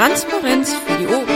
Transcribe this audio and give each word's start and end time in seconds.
Transparenz 0.00 0.72
für 0.72 0.96
die 0.96 1.06
Ohren. 1.08 1.28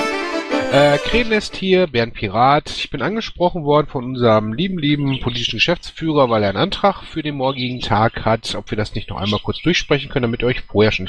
Äh, 0.72 0.96
Krenest 0.96 1.54
hier, 1.54 1.86
Bernd 1.86 2.14
Pirat. 2.14 2.70
Ich 2.70 2.88
bin 2.88 3.02
angesprochen 3.02 3.62
worden 3.62 3.88
von 3.88 4.04
unserem 4.04 4.54
lieben, 4.54 4.78
lieben 4.78 5.20
politischen 5.20 5.58
Geschäftsführer, 5.58 6.30
weil 6.30 6.42
er 6.42 6.48
einen 6.48 6.56
Antrag 6.56 7.02
für 7.02 7.22
den 7.22 7.34
morgigen 7.34 7.80
Tag 7.80 8.24
hat, 8.24 8.54
ob 8.54 8.70
wir 8.70 8.78
das 8.78 8.94
nicht 8.94 9.10
noch 9.10 9.18
einmal 9.18 9.40
kurz 9.40 9.60
durchsprechen 9.60 10.08
können, 10.08 10.22
damit 10.22 10.40
ihr 10.40 10.46
euch 10.46 10.62
vorher 10.62 10.92
schon 10.92 11.06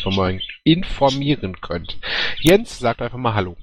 informieren 0.65 1.61
könnt. 1.61 1.97
Jens, 2.41 2.79
sagt 2.79 3.01
einfach 3.01 3.17
mal 3.17 3.35
Hallo. 3.35 3.55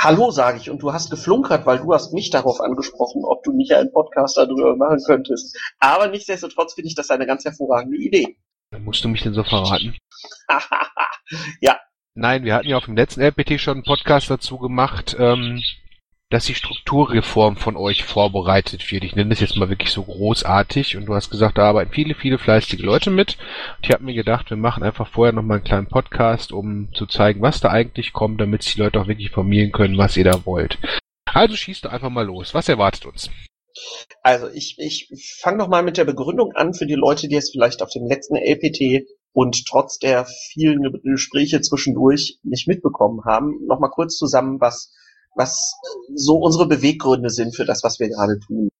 Hallo, 0.00 0.32
sage 0.32 0.58
ich, 0.60 0.68
und 0.68 0.82
du 0.82 0.92
hast 0.92 1.08
geflunkert, 1.08 1.64
weil 1.64 1.78
du 1.78 1.94
hast 1.94 2.12
mich 2.12 2.30
darauf 2.30 2.60
angesprochen, 2.60 3.22
ob 3.24 3.44
du 3.44 3.52
nicht 3.52 3.72
einen 3.72 3.92
Podcast 3.92 4.36
darüber 4.36 4.74
machen 4.74 5.00
könntest. 5.06 5.56
Aber 5.78 6.08
nichtsdestotrotz 6.08 6.74
finde 6.74 6.88
ich 6.88 6.96
das 6.96 7.10
eine 7.10 7.24
ganz 7.24 7.44
hervorragende 7.44 7.98
Idee. 7.98 8.36
Musst 8.80 9.04
du 9.04 9.08
mich 9.08 9.22
denn 9.22 9.32
so 9.32 9.44
verraten? 9.44 9.96
ja, 11.60 11.78
Nein, 12.18 12.44
wir 12.44 12.54
hatten 12.54 12.68
ja 12.68 12.78
auf 12.78 12.86
dem 12.86 12.96
letzten 12.96 13.20
LPT 13.20 13.60
schon 13.60 13.74
einen 13.74 13.84
Podcast 13.84 14.30
dazu 14.30 14.56
gemacht, 14.56 15.14
ähm, 15.18 15.62
dass 16.30 16.46
die 16.46 16.54
Strukturreform 16.54 17.56
von 17.56 17.76
euch 17.76 18.04
vorbereitet 18.04 18.90
wird. 18.90 19.04
Ich 19.04 19.14
nenne 19.14 19.28
das 19.28 19.40
jetzt 19.40 19.58
mal 19.58 19.68
wirklich 19.68 19.90
so 19.90 20.02
großartig 20.02 20.96
und 20.96 21.04
du 21.04 21.14
hast 21.14 21.28
gesagt, 21.28 21.58
da 21.58 21.64
arbeiten 21.68 21.92
viele, 21.92 22.14
viele 22.14 22.38
fleißige 22.38 22.80
Leute 22.80 23.10
mit. 23.10 23.36
Und 23.76 23.84
ich 23.84 23.92
habe 23.92 24.02
mir 24.02 24.14
gedacht, 24.14 24.48
wir 24.48 24.56
machen 24.56 24.82
einfach 24.82 25.08
vorher 25.08 25.34
nochmal 25.34 25.58
einen 25.58 25.66
kleinen 25.66 25.88
Podcast, 25.88 26.52
um 26.52 26.88
zu 26.94 27.04
zeigen, 27.04 27.42
was 27.42 27.60
da 27.60 27.68
eigentlich 27.68 28.14
kommt, 28.14 28.40
damit 28.40 28.62
sich 28.62 28.76
die 28.76 28.80
Leute 28.80 28.98
auch 28.98 29.08
wirklich 29.08 29.28
informieren 29.28 29.70
können, 29.70 29.98
was 29.98 30.16
ihr 30.16 30.24
da 30.24 30.46
wollt. 30.46 30.78
Also 31.26 31.54
schießt 31.54 31.84
doch 31.84 31.92
einfach 31.92 32.08
mal 32.08 32.24
los. 32.24 32.54
Was 32.54 32.70
erwartet 32.70 33.04
uns? 33.04 33.28
Also 34.22 34.48
ich, 34.48 34.78
ich 34.78 35.38
fange 35.42 35.58
noch 35.58 35.68
mal 35.68 35.82
mit 35.82 35.98
der 35.98 36.06
Begründung 36.06 36.52
an 36.54 36.72
für 36.72 36.86
die 36.86 36.94
Leute, 36.94 37.28
die 37.28 37.36
es 37.36 37.50
vielleicht 37.50 37.82
auf 37.82 37.90
dem 37.90 38.06
letzten 38.06 38.36
LPT 38.36 39.06
und 39.36 39.66
trotz 39.66 39.98
der 39.98 40.24
vielen 40.24 40.98
Gespräche 41.04 41.60
zwischendurch 41.60 42.38
nicht 42.42 42.66
mitbekommen 42.68 43.22
haben. 43.26 43.66
Noch 43.66 43.80
mal 43.80 43.90
kurz 43.90 44.16
zusammen, 44.16 44.62
was, 44.62 44.94
was 45.34 45.74
so 46.14 46.38
unsere 46.38 46.66
Beweggründe 46.66 47.28
sind 47.28 47.54
für 47.54 47.66
das, 47.66 47.82
was 47.82 48.00
wir 48.00 48.08
gerade 48.08 48.40
tun. 48.40 48.70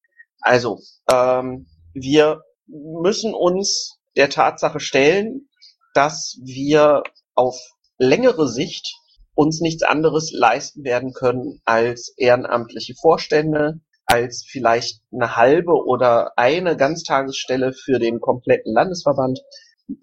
Also, 0.41 0.81
ähm, 1.13 1.67
wir 1.93 2.41
müssen 2.67 3.35
uns 3.35 3.99
der 4.17 4.31
Tatsache 4.31 4.81
stellen, 4.81 5.47
dass 5.93 6.39
wir 6.43 7.03
auf 7.35 7.61
längere 7.99 8.49
Sicht 8.49 8.95
uns 9.35 9.61
nichts 9.61 9.83
anderes 9.83 10.33
leisten 10.33 10.85
werden 10.85 11.13
können 11.13 11.61
als 11.67 12.15
ehrenamtliche 12.17 12.95
Vorstände, 12.95 13.81
als 14.07 14.43
vielleicht 14.49 15.03
eine 15.13 15.37
halbe 15.37 15.73
oder 15.73 16.33
eine 16.39 16.79
Ganztagesstelle 16.79 17.75
für 17.75 17.99
den 17.99 18.21
kompletten 18.21 18.73
Landesverband. 18.73 19.41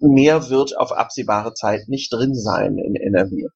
Mehr 0.00 0.48
wird 0.48 0.76
auf 0.76 0.92
absehbare 0.92 1.54
Zeit 1.54 1.88
nicht 1.88 2.12
drin 2.12 2.34
sein 2.34 2.78
in 2.78 2.96
NRW. 2.96 3.48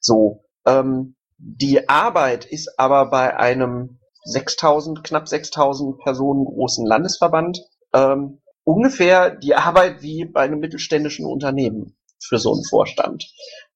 So, 0.00 0.44
ähm, 0.64 1.16
die 1.38 1.88
Arbeit 1.88 2.44
ist 2.44 2.78
aber 2.78 3.10
bei 3.10 3.36
einem 3.36 3.98
6000, 4.24 5.04
knapp 5.04 5.28
6000 5.28 5.98
Personen 5.98 6.44
großen 6.44 6.86
Landesverband 6.86 7.60
ähm, 7.92 8.40
ungefähr 8.64 9.30
die 9.30 9.54
Arbeit 9.54 10.02
wie 10.02 10.24
bei 10.24 10.42
einem 10.42 10.60
mittelständischen 10.60 11.26
Unternehmen 11.26 11.96
für 12.20 12.38
so 12.38 12.52
einen 12.52 12.64
Vorstand. 12.64 13.24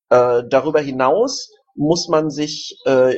Äh, 0.08 0.42
darüber 0.48 0.80
hinaus 0.80 1.50
muss 1.74 2.08
man 2.08 2.30
sich 2.30 2.78
äh, 2.86 3.16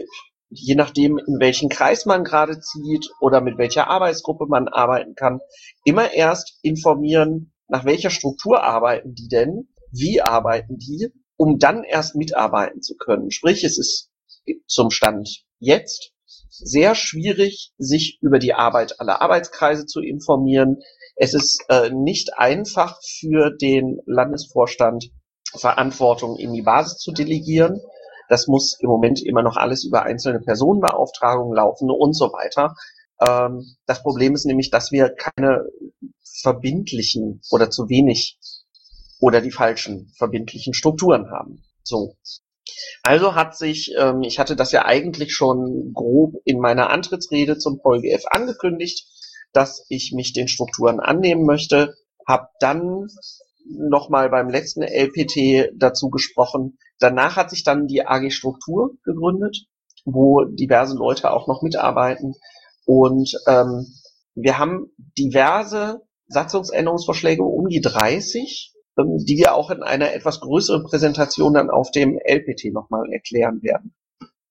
je 0.52 0.74
nachdem, 0.74 1.18
in 1.18 1.40
welchen 1.40 1.68
Kreis 1.68 2.04
man 2.04 2.24
gerade 2.24 2.60
zieht 2.60 3.08
oder 3.20 3.40
mit 3.40 3.56
welcher 3.58 3.88
Arbeitsgruppe 3.88 4.46
man 4.46 4.68
arbeiten 4.68 5.14
kann, 5.14 5.40
immer 5.84 6.12
erst 6.12 6.58
informieren, 6.62 7.51
nach 7.72 7.86
welcher 7.86 8.10
Struktur 8.10 8.62
arbeiten 8.62 9.14
die 9.14 9.28
denn, 9.28 9.68
wie 9.90 10.20
arbeiten 10.20 10.76
die, 10.76 11.10
um 11.36 11.58
dann 11.58 11.84
erst 11.84 12.14
mitarbeiten 12.14 12.82
zu 12.82 12.96
können. 12.96 13.30
Sprich, 13.30 13.64
es 13.64 13.78
ist 13.78 14.10
zum 14.66 14.90
Stand 14.90 15.44
jetzt 15.58 16.12
sehr 16.50 16.94
schwierig, 16.94 17.72
sich 17.78 18.18
über 18.20 18.38
die 18.38 18.52
Arbeit 18.52 19.00
aller 19.00 19.22
Arbeitskreise 19.22 19.86
zu 19.86 20.00
informieren. 20.00 20.80
Es 21.16 21.32
ist 21.32 21.64
äh, 21.70 21.88
nicht 21.88 22.36
einfach 22.36 22.98
für 23.18 23.50
den 23.50 24.00
Landesvorstand, 24.04 25.10
Verantwortung 25.54 26.36
in 26.36 26.52
die 26.52 26.62
Basis 26.62 26.98
zu 26.98 27.10
delegieren. 27.10 27.80
Das 28.28 28.48
muss 28.48 28.78
im 28.80 28.90
Moment 28.90 29.22
immer 29.24 29.42
noch 29.42 29.56
alles 29.56 29.84
über 29.84 30.02
einzelne 30.02 30.40
Personenbeauftragungen 30.40 31.56
laufen 31.56 31.90
und 31.90 32.14
so 32.14 32.26
weiter. 32.34 32.74
Ähm, 33.26 33.76
das 33.86 34.02
Problem 34.02 34.34
ist 34.34 34.44
nämlich, 34.44 34.70
dass 34.70 34.92
wir 34.92 35.08
keine 35.08 35.64
verbindlichen 36.40 37.40
oder 37.50 37.70
zu 37.70 37.88
wenig 37.88 38.38
oder 39.20 39.40
die 39.40 39.50
falschen 39.50 40.12
verbindlichen 40.16 40.74
Strukturen 40.74 41.30
haben. 41.30 41.62
So. 41.84 42.16
Also 43.02 43.34
hat 43.34 43.56
sich, 43.56 43.92
ähm, 43.98 44.22
ich 44.22 44.38
hatte 44.38 44.56
das 44.56 44.72
ja 44.72 44.84
eigentlich 44.84 45.34
schon 45.34 45.92
grob 45.94 46.34
in 46.44 46.58
meiner 46.58 46.90
Antrittsrede 46.90 47.58
zum 47.58 47.80
VGF 47.80 48.24
angekündigt, 48.26 49.06
dass 49.52 49.84
ich 49.88 50.12
mich 50.12 50.32
den 50.32 50.48
Strukturen 50.48 51.00
annehmen 51.00 51.44
möchte, 51.44 51.94
habe 52.26 52.48
dann 52.60 53.08
nochmal 53.66 54.30
beim 54.30 54.48
letzten 54.48 54.82
LPT 54.82 55.72
dazu 55.74 56.10
gesprochen. 56.10 56.78
Danach 56.98 57.36
hat 57.36 57.50
sich 57.50 57.64
dann 57.64 57.86
die 57.86 58.06
AG 58.06 58.30
Struktur 58.30 58.92
gegründet, 59.04 59.66
wo 60.04 60.44
diverse 60.44 60.96
Leute 60.96 61.30
auch 61.30 61.46
noch 61.46 61.62
mitarbeiten. 61.62 62.34
Und 62.86 63.38
ähm, 63.46 63.86
wir 64.34 64.58
haben 64.58 64.90
diverse 65.18 66.00
Satzungsänderungsvorschläge 66.32 67.42
um 67.42 67.68
die 67.68 67.80
30, 67.80 68.72
ähm, 68.98 69.18
die 69.18 69.36
wir 69.36 69.54
auch 69.54 69.70
in 69.70 69.82
einer 69.82 70.12
etwas 70.12 70.40
größeren 70.40 70.84
Präsentation 70.84 71.54
dann 71.54 71.70
auf 71.70 71.90
dem 71.90 72.18
LPT 72.18 72.72
nochmal 72.72 73.12
erklären 73.12 73.62
werden. 73.62 73.94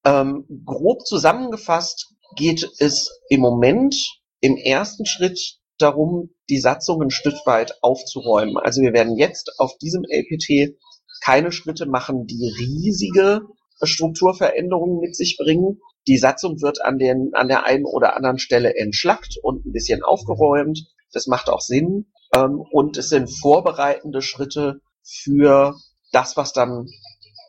Ähm, 0.04 0.46
grob 0.66 1.06
zusammengefasst 1.06 2.16
geht 2.36 2.68
es 2.80 3.22
im 3.30 3.42
Moment 3.42 3.96
im 4.40 4.58
ersten 4.58 5.06
Schritt 5.06 5.60
darum, 5.78 6.32
die 6.50 6.60
Satzung 6.60 7.02
ein 7.02 7.12
Stück 7.12 7.46
weit 7.46 7.78
aufzuräumen. 7.82 8.58
Also 8.58 8.82
wir 8.82 8.94
werden 8.94 9.18
jetzt 9.18 9.60
auf 9.60 9.78
diesem 9.78 10.04
LPT 10.04 10.76
keine 11.24 11.52
Schritte 11.52 11.86
machen, 11.86 12.26
die 12.26 12.52
riesige 12.58 13.42
Strukturveränderungen 13.82 15.00
mit 15.00 15.16
sich 15.16 15.38
bringen. 15.38 15.82
Die 16.08 16.18
Satzung 16.18 16.62
wird 16.62 16.82
an, 16.82 16.98
den, 16.98 17.32
an 17.34 17.48
der 17.48 17.66
einen 17.66 17.86
oder 17.86 18.16
anderen 18.16 18.40
Stelle 18.40 18.76
entschlackt 18.76 19.38
und 19.42 19.66
ein 19.66 19.72
bisschen 19.72 20.04
aufgeräumt. 20.04 20.88
Das 21.14 21.28
macht 21.28 21.50
auch 21.50 21.62
Sinn. 21.62 22.12
Ähm, 22.36 22.62
und 22.72 22.98
es 22.98 23.10
sind 23.10 23.30
vorbereitende 23.30 24.22
Schritte 24.22 24.82
für 25.04 25.76
das, 26.12 26.38
was 26.38 26.54
dann 26.54 26.88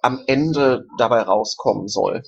am 0.03 0.23
Ende 0.27 0.87
dabei 0.99 1.23
rauskommen 1.23 1.89
soll 1.89 2.23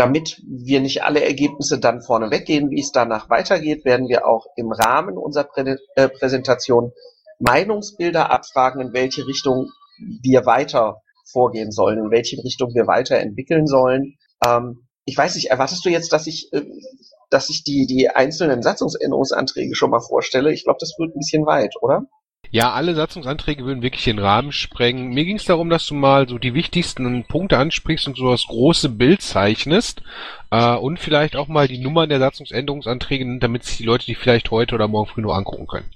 damit 0.00 0.40
wir 0.46 0.80
nicht 0.80 1.02
alle 1.02 1.22
Ergebnisse 1.22 1.78
dann 1.78 2.00
vorne 2.00 2.30
weggehen, 2.30 2.70
wie 2.70 2.80
es 2.80 2.90
danach 2.90 3.28
weitergeht, 3.28 3.84
werden 3.84 4.08
wir 4.08 4.26
auch 4.26 4.46
im 4.56 4.72
Rahmen 4.72 5.18
unserer 5.18 5.44
Prä 5.44 5.76
äh, 5.94 6.08
Präsentation 6.08 6.92
Meinungsbilder 7.38 8.30
abfragen, 8.30 8.80
in 8.80 8.92
welche 8.94 9.26
Richtung 9.26 9.68
wir 10.22 10.46
weiter 10.46 11.02
vorgehen 11.30 11.70
sollen, 11.70 11.98
in 11.98 12.10
welche 12.10 12.42
Richtung 12.42 12.72
wir 12.74 12.86
weiterentwickeln 12.86 13.66
sollen. 13.66 14.16
Ähm, 14.42 14.86
ich 15.04 15.18
weiß 15.18 15.34
nicht, 15.34 15.50
erwartest 15.50 15.84
du 15.84 15.90
jetzt, 15.90 16.14
dass 16.14 16.26
ich, 16.26 16.50
äh, 16.52 16.62
dass 17.30 17.48
ich 17.48 17.64
die, 17.64 17.86
die 17.86 18.10
einzelnen 18.10 18.62
Satzungsänderungsanträge 18.62 19.74
schon 19.74 19.90
mal 19.90 20.00
vorstelle? 20.00 20.52
Ich 20.52 20.64
glaube, 20.64 20.78
das 20.80 20.94
wird 20.98 21.14
ein 21.14 21.18
bisschen 21.18 21.46
weit, 21.46 21.74
oder? 21.80 22.06
Ja, 22.52 22.72
alle 22.72 22.96
Satzungsanträge 22.96 23.64
würden 23.64 23.82
wirklich 23.82 24.04
den 24.04 24.18
Rahmen 24.18 24.50
sprengen. 24.50 25.10
Mir 25.10 25.24
ging 25.24 25.36
es 25.36 25.44
darum, 25.44 25.70
dass 25.70 25.86
du 25.86 25.94
mal 25.94 26.28
so 26.28 26.38
die 26.38 26.54
wichtigsten 26.54 27.24
Punkte 27.28 27.58
ansprichst 27.58 28.08
und 28.08 28.16
so 28.16 28.30
das 28.30 28.46
große 28.46 28.88
Bild 28.88 29.22
zeichnest 29.22 30.02
äh, 30.50 30.74
und 30.74 30.98
vielleicht 30.98 31.36
auch 31.36 31.46
mal 31.46 31.68
die 31.68 31.78
Nummern 31.78 32.08
der 32.08 32.18
Satzungsänderungsanträge, 32.18 33.38
damit 33.38 33.64
sich 33.64 33.76
die 33.76 33.84
Leute 33.84 34.06
die 34.06 34.16
vielleicht 34.16 34.50
heute 34.50 34.74
oder 34.74 34.88
morgen 34.88 35.08
früh 35.08 35.20
nur 35.20 35.36
angucken 35.36 35.68
können. 35.68 35.90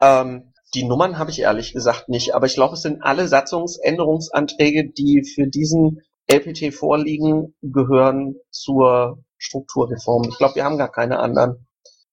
Ähm, 0.00 0.52
die 0.74 0.84
Nummern 0.84 1.18
habe 1.18 1.32
ich 1.32 1.40
ehrlich 1.40 1.72
gesagt 1.72 2.08
nicht, 2.08 2.32
aber 2.34 2.46
ich 2.46 2.54
glaube, 2.54 2.74
es 2.74 2.82
sind 2.82 3.02
alle 3.02 3.26
Satzungsänderungsanträge, 3.26 4.92
die 4.92 5.24
für 5.24 5.48
diesen 5.48 6.00
LPT 6.30 6.72
vorliegen, 6.72 7.56
gehören 7.60 8.36
zur 8.50 9.24
Strukturreform. 9.40 10.28
Ich 10.28 10.38
glaube, 10.38 10.54
wir 10.54 10.64
haben 10.64 10.78
gar 10.78 10.92
keine 10.92 11.18
anderen. 11.18 11.66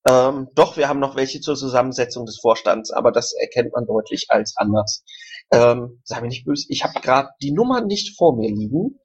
Ähm, 0.10 0.48
doch, 0.56 0.78
wir 0.78 0.88
haben 0.88 1.00
noch 1.00 1.16
welche 1.16 1.42
zur 1.42 1.56
Zusammensetzung 1.56 2.26
des 2.26 2.40
Vorstands, 2.40 2.92
aber 2.92 3.12
das 3.12 3.34
erkennt 3.34 3.74
man 3.74 3.86
deutlich 3.86 4.28
als 4.30 4.56
anders. 4.56 5.04
Ähm, 5.52 6.02
sei 6.04 6.22
mir 6.22 6.30
nicht 6.30 6.46
böse, 6.46 6.66
ich 6.70 6.84
habe 6.84 7.00
gerade 7.02 7.30
die 7.42 7.52
Nummer 7.52 7.82
nicht 7.82 8.18
vor 8.18 8.36
mir 8.36 8.50
liegen. 8.50 9.00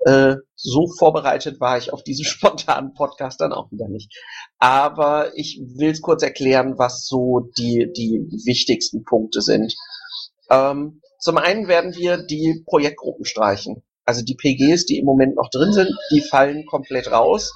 Äh, 0.00 0.36
so 0.54 0.86
vorbereitet 0.98 1.60
war 1.60 1.78
ich 1.78 1.92
auf 1.92 2.02
diesen 2.02 2.24
spontanen 2.26 2.92
Podcast 2.92 3.40
dann 3.40 3.52
auch 3.52 3.70
wieder 3.72 3.88
nicht. 3.88 4.12
Aber 4.58 5.36
ich 5.36 5.62
will 5.76 5.90
es 5.90 6.02
kurz 6.02 6.22
erklären, 6.22 6.74
was 6.76 7.06
so 7.06 7.48
die, 7.56 7.90
die 7.96 8.26
wichtigsten 8.44 9.04
Punkte 9.04 9.40
sind. 9.40 9.74
Ähm, 10.50 11.00
zum 11.18 11.38
einen 11.38 11.68
werden 11.68 11.94
wir 11.94 12.18
die 12.18 12.62
Projektgruppen 12.66 13.24
streichen. 13.24 13.82
Also 14.04 14.22
die 14.22 14.34
PGs, 14.34 14.86
die 14.86 14.98
im 14.98 15.06
Moment 15.06 15.36
noch 15.36 15.50
drin 15.50 15.72
sind, 15.72 15.90
die 16.10 16.20
fallen 16.20 16.66
komplett 16.66 17.10
raus, 17.10 17.52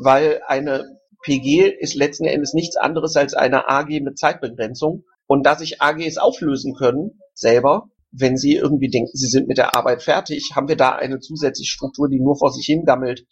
weil 0.00 0.40
eine 0.46 0.98
PG 1.22 1.68
ist 1.68 1.94
letzten 1.94 2.24
Endes 2.24 2.54
nichts 2.54 2.76
anderes 2.76 3.16
als 3.16 3.34
eine 3.34 3.68
AG 3.68 3.88
mit 4.00 4.18
Zeitbegrenzung. 4.18 5.04
Und 5.26 5.44
dass 5.44 5.58
sich 5.58 5.82
AGs 5.82 6.16
auflösen 6.16 6.74
können, 6.74 7.20
selber, 7.34 7.90
wenn 8.12 8.36
Sie 8.36 8.54
irgendwie 8.54 8.88
denken, 8.88 9.10
Sie 9.12 9.26
sind 9.26 9.46
mit 9.46 9.58
der 9.58 9.74
Arbeit 9.74 10.02
fertig, 10.02 10.52
haben 10.54 10.68
wir 10.68 10.76
da 10.76 10.92
eine 10.92 11.20
zusätzliche 11.20 11.70
Struktur, 11.70 12.08
die 12.08 12.20
nur 12.20 12.36
vor 12.38 12.50
sich 12.50 12.64
hingammelt 12.64 13.26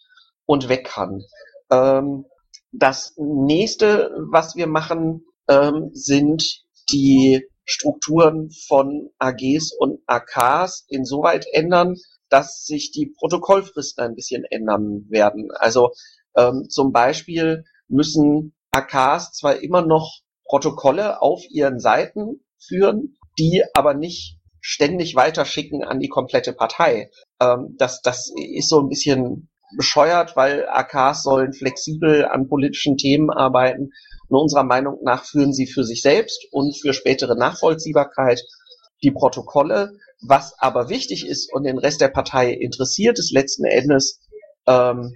und 0.45 0.69
weg 0.69 0.85
kann. 0.85 1.23
Ähm, 1.71 2.25
das 2.71 3.13
nächste, 3.17 4.11
was 4.29 4.55
wir 4.55 4.67
machen, 4.67 5.25
ähm, 5.47 5.89
sind 5.93 6.61
die 6.91 7.47
Strukturen 7.67 8.49
von 8.67 9.09
AGs 9.19 9.73
und 9.77 9.99
AKs 10.07 10.85
insoweit 10.87 11.45
ändern, 11.51 11.95
dass 12.29 12.65
sich 12.65 12.91
die 12.91 13.13
Protokollfristen 13.17 14.03
ein 14.03 14.15
bisschen 14.15 14.45
ändern 14.45 15.05
werden. 15.09 15.49
Also 15.51 15.91
ähm, 16.35 16.67
zum 16.69 16.91
Beispiel 16.91 17.65
müssen 17.87 18.55
AKs 18.71 19.33
zwar 19.33 19.57
immer 19.61 19.81
noch 19.81 20.21
Protokolle 20.45 21.21
auf 21.21 21.43
ihren 21.49 21.79
Seiten 21.79 22.45
führen, 22.57 23.17
die 23.37 23.63
aber 23.73 23.93
nicht 23.93 24.39
ständig 24.61 25.15
weiterschicken 25.15 25.83
an 25.83 25.99
die 25.99 26.09
komplette 26.09 26.53
Partei. 26.53 27.11
Ähm, 27.41 27.75
das, 27.77 28.01
das 28.01 28.31
ist 28.35 28.69
so 28.69 28.79
ein 28.79 28.89
bisschen 28.89 29.49
bescheuert, 29.75 30.35
weil 30.35 30.67
AKs 30.67 31.23
sollen 31.23 31.53
flexibel 31.53 32.25
an 32.25 32.47
politischen 32.47 32.97
Themen 32.97 33.29
arbeiten. 33.29 33.91
Und 34.29 34.39
unserer 34.39 34.63
Meinung 34.63 34.99
nach 35.03 35.25
führen 35.25 35.53
sie 35.53 35.67
für 35.67 35.83
sich 35.83 36.01
selbst 36.01 36.47
und 36.51 36.77
für 36.79 36.93
spätere 36.93 37.35
Nachvollziehbarkeit 37.35 38.41
die 39.03 39.11
Protokolle. 39.11 39.93
Was 40.21 40.57
aber 40.57 40.89
wichtig 40.89 41.27
ist 41.27 41.53
und 41.53 41.63
den 41.63 41.77
Rest 41.77 42.01
der 42.01 42.07
Partei 42.07 42.51
interessiert, 42.51 43.19
ist 43.19 43.31
letzten 43.31 43.65
Endes 43.65 44.19
ähm, 44.65 45.13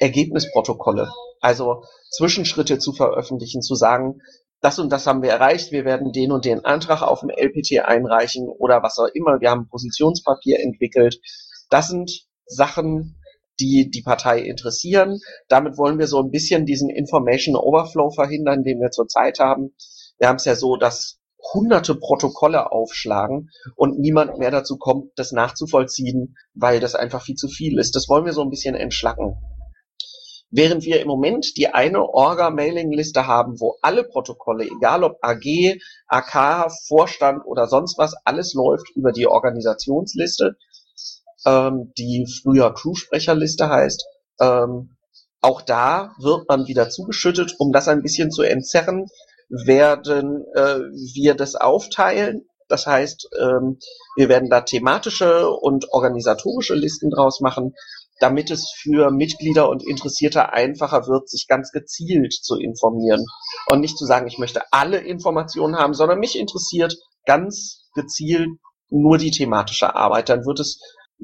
Ergebnisprotokolle. 0.00 1.10
Also 1.40 1.84
Zwischenschritte 2.10 2.78
zu 2.78 2.92
veröffentlichen, 2.92 3.62
zu 3.62 3.74
sagen, 3.74 4.20
das 4.60 4.78
und 4.78 4.90
das 4.90 5.06
haben 5.06 5.22
wir 5.22 5.30
erreicht, 5.30 5.72
wir 5.72 5.84
werden 5.84 6.10
den 6.12 6.32
und 6.32 6.46
den 6.46 6.64
Antrag 6.64 7.02
auf 7.02 7.20
dem 7.20 7.28
LPT 7.28 7.80
einreichen 7.84 8.48
oder 8.48 8.82
was 8.82 8.98
auch 8.98 9.08
immer, 9.12 9.40
wir 9.40 9.50
haben 9.50 9.62
ein 9.62 9.68
Positionspapier 9.68 10.60
entwickelt. 10.60 11.20
Das 11.68 11.88
sind 11.88 12.26
Sachen, 12.46 13.20
die 13.60 13.90
die 13.90 14.02
Partei 14.02 14.40
interessieren. 14.40 15.20
Damit 15.48 15.78
wollen 15.78 15.98
wir 15.98 16.06
so 16.06 16.20
ein 16.20 16.30
bisschen 16.30 16.66
diesen 16.66 16.90
Information 16.90 17.56
Overflow 17.56 18.10
verhindern, 18.10 18.62
den 18.62 18.80
wir 18.80 18.90
zurzeit 18.90 19.38
haben. 19.38 19.74
Wir 20.18 20.28
haben 20.28 20.36
es 20.36 20.44
ja 20.44 20.54
so, 20.54 20.76
dass 20.76 21.18
hunderte 21.52 21.94
Protokolle 21.94 22.72
aufschlagen 22.72 23.50
und 23.76 23.98
niemand 23.98 24.38
mehr 24.38 24.50
dazu 24.50 24.78
kommt, 24.78 25.12
das 25.16 25.32
nachzuvollziehen, 25.32 26.36
weil 26.54 26.80
das 26.80 26.94
einfach 26.94 27.22
viel 27.22 27.36
zu 27.36 27.48
viel 27.48 27.78
ist. 27.78 27.94
Das 27.96 28.08
wollen 28.08 28.24
wir 28.24 28.32
so 28.32 28.42
ein 28.42 28.50
bisschen 28.50 28.74
entschlacken. 28.74 29.36
Während 30.50 30.84
wir 30.84 31.00
im 31.00 31.08
Moment 31.08 31.56
die 31.56 31.68
eine 31.68 32.08
Orga-Mailing-Liste 32.08 33.26
haben, 33.26 33.60
wo 33.60 33.76
alle 33.82 34.04
Protokolle, 34.04 34.64
egal 34.64 35.02
ob 35.02 35.18
AG, 35.20 35.80
AK, 36.06 36.70
Vorstand 36.86 37.44
oder 37.44 37.66
sonst 37.66 37.98
was, 37.98 38.14
alles 38.24 38.54
läuft 38.54 38.88
über 38.94 39.10
die 39.10 39.26
Organisationsliste, 39.26 40.56
ähm, 41.46 41.92
die 41.98 42.26
früher 42.42 42.72
Crew-Sprecherliste 42.74 43.68
heißt. 43.68 44.04
Ähm, 44.40 44.96
auch 45.40 45.62
da 45.62 46.12
wird 46.18 46.48
man 46.48 46.66
wieder 46.66 46.88
zugeschüttet, 46.88 47.54
um 47.58 47.72
das 47.72 47.88
ein 47.88 48.02
bisschen 48.02 48.30
zu 48.30 48.42
entzerren, 48.42 49.06
werden 49.48 50.44
äh, 50.54 50.78
wir 51.14 51.34
das 51.34 51.54
aufteilen. 51.54 52.46
Das 52.68 52.86
heißt, 52.86 53.28
ähm, 53.38 53.78
wir 54.16 54.28
werden 54.28 54.48
da 54.48 54.62
thematische 54.62 55.50
und 55.50 55.92
organisatorische 55.92 56.74
Listen 56.74 57.10
draus 57.10 57.40
machen 57.40 57.74
damit 58.20 58.50
es 58.50 58.72
für 58.76 59.10
Mitglieder 59.10 59.68
und 59.68 59.86
Interessierte 59.86 60.52
einfacher 60.52 61.06
wird, 61.06 61.28
sich 61.28 61.46
ganz 61.48 61.72
gezielt 61.72 62.32
zu 62.32 62.56
informieren. 62.56 63.24
Und 63.70 63.80
nicht 63.80 63.98
zu 63.98 64.06
sagen, 64.06 64.26
ich 64.26 64.38
möchte 64.38 64.62
alle 64.70 64.98
Informationen 64.98 65.76
haben, 65.76 65.94
sondern 65.94 66.20
mich 66.20 66.38
interessiert 66.38 66.96
ganz 67.26 67.88
gezielt 67.94 68.48
nur 68.90 69.18
die 69.18 69.30
thematische 69.30 69.94
Arbeit. 69.94 70.28
Dann 70.28 70.46
wird 70.46 70.60
es, 70.60 70.80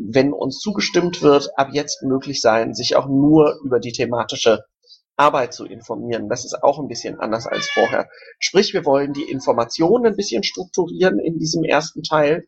wenn 0.08 0.32
uns 0.32 0.58
zugestimmt 0.58 1.22
wird, 1.22 1.50
ab 1.56 1.70
jetzt 1.72 2.02
möglich 2.02 2.40
sein, 2.40 2.74
sich 2.74 2.96
auch 2.96 3.06
nur 3.06 3.58
über 3.64 3.80
die 3.80 3.92
thematische 3.92 4.64
Arbeit 5.16 5.52
zu 5.52 5.66
informieren. 5.66 6.28
Das 6.28 6.44
ist 6.44 6.62
auch 6.62 6.78
ein 6.78 6.88
bisschen 6.88 7.20
anders 7.20 7.46
als 7.46 7.68
vorher. 7.70 8.08
Sprich, 8.38 8.72
wir 8.72 8.84
wollen 8.84 9.12
die 9.12 9.30
Informationen 9.30 10.06
ein 10.06 10.16
bisschen 10.16 10.42
strukturieren 10.42 11.18
in 11.18 11.38
diesem 11.38 11.64
ersten 11.64 12.02
Teil 12.02 12.46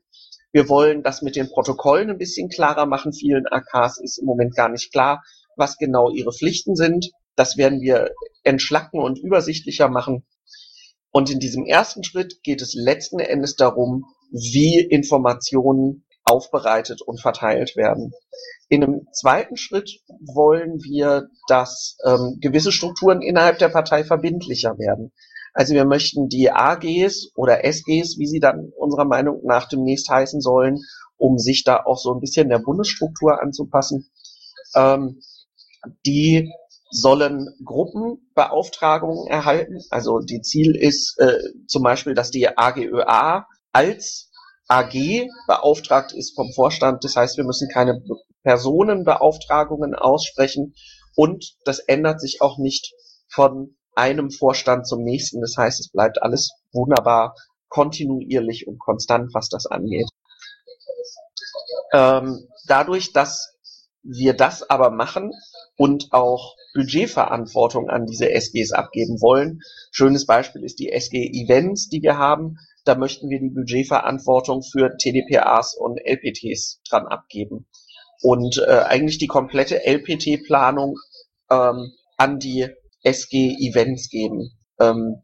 wir 0.53 0.69
wollen 0.69 1.03
das 1.03 1.23
mit 1.23 1.35
den 1.35 1.49
Protokollen 1.49 2.11
ein 2.11 2.19
bisschen 2.19 2.51
klarer 2.51 2.85
machen. 2.85 3.15
Vielen 3.15 3.47
AKs 3.47 3.99
ist 3.99 4.19
im 4.19 4.27
Moment 4.27 4.55
gar 4.55 4.69
nicht 4.69 4.93
klar, 4.93 5.23
was 5.57 5.79
genau 5.79 6.11
ihre 6.11 6.33
Pflichten 6.33 6.77
sind. 6.77 7.11
Das 7.37 7.57
werden 7.57 7.81
wir 7.81 8.11
entschlacken 8.45 9.01
und 9.01 9.19
übersichtlicher 9.19 9.89
machen. 9.89 10.27
Und 11.11 11.31
in 11.31 11.41
diesem 11.41 11.65
ersten 11.65 12.05
Schritt 12.05 12.43
geht 12.43 12.61
es 12.61 12.75
letzten 12.75 13.19
Endes 13.19 13.57
darum, 13.57 14.05
wie 14.31 14.79
Informationen 14.79 16.05
aufbereitet 16.25 17.03
und 17.03 17.21
verteilt 17.21 17.77
werden. 17.77 18.13
In 18.69 18.83
einem 18.83 19.07
zweiten 19.13 19.57
Schritt 19.57 20.01
wollen 20.35 20.83
wir, 20.83 21.29
dass 21.49 21.97
ähm, 22.07 22.39
gewisse 22.41 22.73
Strukturen 22.73 23.23
innerhalb 23.23 23.59
der 23.59 23.69
Partei 23.69 24.05
verbindlicher 24.05 24.79
werden. 24.79 25.13
Also 25.53 25.75
wir 25.75 25.85
möchten 25.85 26.29
die 26.29 26.51
AGs 26.51 27.33
oder 27.35 27.65
SGs, 27.65 28.19
wie 28.19 28.27
sie 28.27 28.41
dann 28.41 28.73
unserer 28.77 29.05
Meinung 29.05 29.43
nach 29.45 29.69
demnächst 29.69 30.09
heißen 30.09 30.41
sollen, 30.41 30.81
um 31.19 31.39
sich 31.39 31.65
da 31.65 31.83
auch 31.85 31.99
so 31.99 32.13
ein 32.13 32.21
bisschen 32.21 32.49
der 32.49 32.59
Bundesstruktur 32.59 33.41
anzupassen, 33.41 34.11
ähm, 34.75 35.21
die 36.07 36.51
sollen 36.91 37.49
Gruppenbeauftragungen 37.65 39.27
erhalten. 39.27 39.81
Also 39.91 40.19
die 40.19 40.43
Ziel 40.43 40.75
ist 40.77 41.19
äh, 41.19 41.39
zum 41.67 41.83
Beispiel, 41.83 42.15
dass 42.15 42.31
die 42.31 42.57
AGÖA 42.57 43.47
als 43.73 44.31
AG 44.69 45.29
beauftragt 45.47 46.13
ist 46.13 46.35
vom 46.35 46.53
Vorstand. 46.53 47.05
Das 47.05 47.17
heißt, 47.17 47.37
wir 47.37 47.45
müssen 47.45 47.69
keine 47.69 48.03
Personenbeauftragungen 48.43 49.95
aussprechen 49.95 50.75
und 51.15 51.55
das 51.65 51.79
ändert 51.79 52.21
sich 52.21 52.41
auch 52.41 52.59
nicht 52.59 52.93
von 53.29 53.77
einem 53.95 54.31
Vorstand 54.31 54.87
zum 54.87 55.03
nächsten. 55.03 55.41
Das 55.41 55.57
heißt, 55.57 55.81
es 55.81 55.91
bleibt 55.91 56.23
alles 56.23 56.53
wunderbar 56.73 57.35
kontinuierlich 57.69 58.67
und 58.67 58.79
konstant, 58.79 59.33
was 59.35 59.49
das 59.49 59.67
angeht. 59.67 60.09
Ähm, 61.93 62.49
dadurch, 62.67 63.13
dass 63.13 63.55
wir 64.03 64.35
das 64.35 64.69
aber 64.69 64.91
machen 64.91 65.33
und 65.77 66.13
auch 66.13 66.57
Budgetverantwortung 66.75 67.89
an 67.89 68.07
diese 68.07 68.31
SGs 68.31 68.73
abgeben 68.73 69.21
wollen. 69.21 69.61
Schönes 69.91 70.27
Beispiel 70.27 70.65
ist 70.65 70.79
die 70.79 70.91
SG 70.91 71.31
Events, 71.33 71.89
die 71.89 72.03
wir 72.03 72.17
haben. 72.19 72.57
Da 72.85 72.95
möchten 72.95 73.29
wir 73.29 73.39
die 73.39 73.51
Budgetverantwortung 73.51 74.63
für 74.63 74.97
TDPAs 74.97 75.75
und 75.75 76.01
LPTs 76.05 76.81
dran 76.89 77.07
abgeben. 77.07 77.69
Und 78.23 78.59
äh, 78.59 78.83
eigentlich 78.87 79.19
die 79.19 79.27
komplette 79.27 79.85
LPT-Planung 79.85 80.97
ähm, 81.51 81.93
an 82.17 82.39
die 82.39 82.69
SG-Events 83.03 84.09
geben. 84.09 84.53
Ähm, 84.81 85.23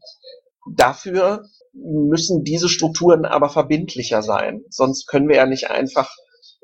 dafür 0.75 1.43
müssen 1.73 2.43
diese 2.43 2.69
Strukturen 2.69 3.25
aber 3.25 3.49
verbindlicher 3.49 4.21
sein. 4.21 4.63
Sonst 4.69 5.07
können 5.07 5.29
wir 5.29 5.37
ja 5.37 5.45
nicht 5.45 5.69
einfach 5.69 6.13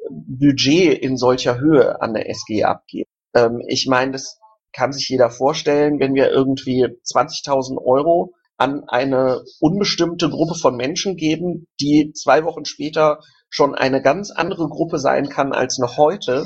Budget 0.10 1.00
in 1.00 1.18
solcher 1.18 1.60
Höhe 1.60 2.02
an 2.02 2.14
der 2.14 2.30
SG 2.30 2.64
abgeben. 2.64 3.10
Ähm, 3.34 3.62
ich 3.68 3.88
meine, 3.88 4.12
das 4.12 4.40
kann 4.74 4.92
sich 4.92 5.08
jeder 5.10 5.30
vorstellen, 5.30 6.00
wenn 6.00 6.14
wir 6.16 6.30
irgendwie 6.32 6.86
20.000 6.86 7.78
Euro 7.84 8.34
an 8.58 8.84
eine 8.88 9.44
unbestimmte 9.60 10.30
Gruppe 10.30 10.56
von 10.56 10.76
Menschen 10.76 11.16
geben, 11.18 11.68
die 11.80 12.14
zwei 12.14 12.44
Wochen 12.44 12.66
später 12.66 13.20
schon 13.50 13.76
eine 13.76 14.02
ganz 14.02 14.32
andere 14.32 14.68
Gruppe 14.68 15.00
sein 15.00 15.30
kann 15.30 15.54
als 15.54 15.78
noch 15.78 15.98
heute, 15.98 16.46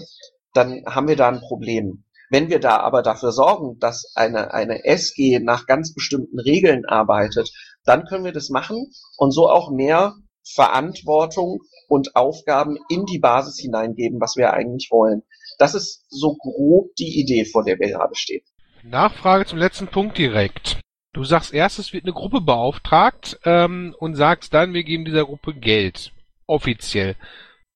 dann 0.54 0.84
haben 0.86 1.08
wir 1.08 1.16
da 1.16 1.30
ein 1.30 1.42
Problem. 1.42 2.04
Wenn 2.30 2.50
wir 2.50 2.60
da 2.60 2.78
aber 2.78 3.02
dafür 3.02 3.32
sorgen, 3.32 3.80
dass 3.80 4.12
eine, 4.16 4.54
eine 4.54 4.86
SG 4.86 5.40
nach 5.40 5.66
ganz 5.66 5.94
bestimmten 5.94 6.40
Regeln 6.40 6.86
arbeitet, 6.86 7.52
dann 7.86 8.06
können 8.06 8.26
wir 8.26 8.34
das 8.34 8.50
machen 8.50 8.92
und 9.18 9.32
so 9.32 9.50
auch 9.50 9.72
mehr 9.72 10.16
Verantwortung 10.44 11.60
und 11.88 12.16
Aufgaben 12.16 12.78
in 12.90 13.06
die 13.06 13.20
Basis 13.20 13.60
hineingeben, 13.60 14.20
was 14.22 14.36
wir 14.36 14.54
eigentlich 14.54 14.90
wollen. 14.92 15.24
Das 15.58 15.74
ist 15.74 16.06
so 16.10 16.36
grob 16.36 16.96
die 16.98 17.20
Idee, 17.20 17.46
vor 17.46 17.64
der 17.64 17.80
wir 17.80 17.88
gerade 17.90 18.16
stehen. 18.16 18.44
Nachfrage 18.84 19.46
zum 19.46 19.58
letzten 19.58 19.88
Punkt 19.88 20.18
direkt. 20.18 20.80
Du 21.12 21.24
sagst 21.24 21.54
erst, 21.54 21.80
es 21.80 21.92
wird 21.92 22.06
eine 22.06 22.14
Gruppe 22.14 22.42
beauftragt 22.42 23.40
ähm, 23.44 23.96
und 24.00 24.16
sagst 24.16 24.54
dann, 24.54 24.74
wir 24.74 24.84
geben 24.84 25.06
dieser 25.06 25.26
Gruppe 25.26 25.54
Geld. 25.54 26.12
Offiziell. 26.46 27.16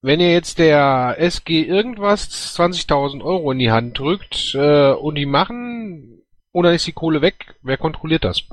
Wenn 0.01 0.19
ihr 0.19 0.31
jetzt 0.31 0.59
der 0.59 1.15
SG 1.17 1.63
irgendwas 1.63 2.29
20.000 2.57 3.23
Euro 3.23 3.51
in 3.51 3.59
die 3.59 3.71
Hand 3.71 3.97
drückt 3.97 4.53
äh, 4.53 4.91
und 4.91 5.15
die 5.15 5.25
machen, 5.25 6.21
oder 6.51 6.73
ist 6.73 6.85
die 6.85 6.93
Kohle 6.93 7.21
weg, 7.21 7.55
wer 7.63 7.77
kontrolliert 7.77 8.23
das? 8.23 8.43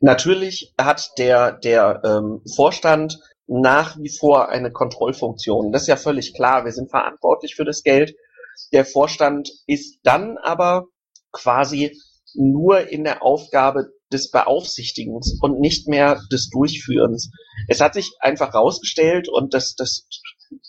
Natürlich 0.00 0.72
hat 0.78 1.10
der, 1.18 1.52
der 1.52 2.00
ähm, 2.04 2.40
Vorstand 2.56 3.18
nach 3.46 3.96
wie 3.98 4.10
vor 4.10 4.48
eine 4.48 4.72
Kontrollfunktion. 4.72 5.72
Das 5.72 5.82
ist 5.82 5.88
ja 5.88 5.96
völlig 5.96 6.34
klar. 6.34 6.64
Wir 6.64 6.72
sind 6.72 6.90
verantwortlich 6.90 7.54
für 7.54 7.64
das 7.64 7.82
Geld. 7.82 8.14
Der 8.72 8.84
Vorstand 8.84 9.50
ist 9.66 10.00
dann 10.02 10.36
aber 10.38 10.86
quasi 11.32 11.96
nur 12.38 12.88
in 12.88 13.04
der 13.04 13.22
Aufgabe 13.22 13.92
des 14.12 14.30
Beaufsichtigens 14.30 15.38
und 15.40 15.60
nicht 15.60 15.88
mehr 15.88 16.20
des 16.32 16.48
Durchführens. 16.48 17.30
Es 17.68 17.80
hat 17.80 17.94
sich 17.94 18.12
einfach 18.20 18.54
rausgestellt 18.54 19.28
und 19.28 19.54
das, 19.54 19.74
das, 19.74 20.06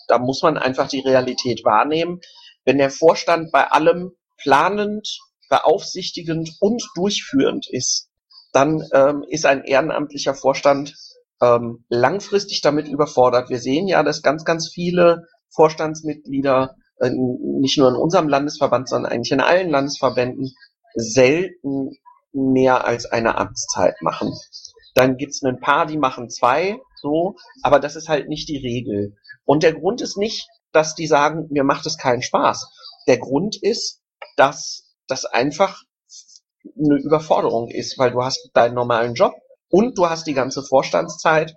da 0.08 0.18
muss 0.18 0.42
man 0.42 0.58
einfach 0.58 0.88
die 0.88 1.00
Realität 1.00 1.64
wahrnehmen. 1.64 2.20
Wenn 2.64 2.78
der 2.78 2.90
Vorstand 2.90 3.50
bei 3.50 3.66
allem 3.70 4.12
planend, 4.36 5.18
beaufsichtigend 5.48 6.56
und 6.60 6.82
durchführend 6.94 7.66
ist, 7.70 8.08
dann 8.52 8.82
ähm, 8.92 9.24
ist 9.28 9.46
ein 9.46 9.64
ehrenamtlicher 9.64 10.34
Vorstand 10.34 10.94
ähm, 11.40 11.84
langfristig 11.88 12.60
damit 12.60 12.88
überfordert. 12.88 13.48
Wir 13.48 13.58
sehen 13.58 13.88
ja, 13.88 14.02
dass 14.02 14.22
ganz, 14.22 14.44
ganz 14.44 14.70
viele 14.72 15.26
Vorstandsmitglieder, 15.54 16.76
äh, 16.98 17.10
nicht 17.10 17.78
nur 17.78 17.88
in 17.88 17.96
unserem 17.96 18.28
Landesverband, 18.28 18.88
sondern 18.88 19.12
eigentlich 19.12 19.32
in 19.32 19.40
allen 19.40 19.70
Landesverbänden, 19.70 20.52
selten 20.94 21.90
mehr 22.32 22.84
als 22.84 23.06
eine 23.06 23.36
Amtszeit 23.38 23.94
machen. 24.02 24.32
Dann 24.94 25.16
gibt's 25.16 25.42
ein 25.42 25.60
paar, 25.60 25.86
die 25.86 25.98
machen 25.98 26.30
zwei, 26.30 26.78
so, 27.00 27.36
aber 27.62 27.80
das 27.80 27.96
ist 27.96 28.08
halt 28.08 28.28
nicht 28.28 28.48
die 28.48 28.58
Regel. 28.58 29.16
Und 29.44 29.62
der 29.62 29.74
Grund 29.74 30.00
ist 30.00 30.16
nicht, 30.16 30.48
dass 30.72 30.94
die 30.94 31.06
sagen, 31.06 31.48
mir 31.50 31.64
macht 31.64 31.86
es 31.86 31.96
keinen 31.96 32.22
Spaß. 32.22 32.70
Der 33.06 33.18
Grund 33.18 33.56
ist, 33.60 34.00
dass 34.36 34.84
das 35.06 35.24
einfach 35.24 35.82
eine 36.64 36.96
Überforderung 36.96 37.68
ist, 37.68 37.98
weil 37.98 38.12
du 38.12 38.22
hast 38.22 38.50
deinen 38.52 38.74
normalen 38.74 39.14
Job 39.14 39.32
und 39.68 39.96
du 39.98 40.08
hast 40.08 40.26
die 40.26 40.34
ganze 40.34 40.62
Vorstandszeit. 40.62 41.54